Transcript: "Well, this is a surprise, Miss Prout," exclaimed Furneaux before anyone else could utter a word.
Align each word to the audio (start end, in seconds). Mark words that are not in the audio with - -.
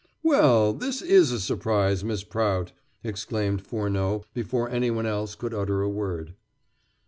"Well, 0.23 0.73
this 0.73 1.03
is 1.03 1.31
a 1.31 1.39
surprise, 1.39 2.03
Miss 2.03 2.23
Prout," 2.23 2.71
exclaimed 3.03 3.61
Furneaux 3.61 4.23
before 4.33 4.67
anyone 4.67 5.05
else 5.05 5.35
could 5.35 5.53
utter 5.53 5.83
a 5.83 5.89
word. 5.89 6.33